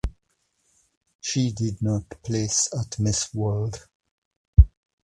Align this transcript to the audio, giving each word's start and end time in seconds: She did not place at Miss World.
She 1.19 1.51
did 1.51 1.79
not 1.83 2.09
place 2.23 2.69
at 2.73 2.97
Miss 2.97 3.31
World. 3.35 3.87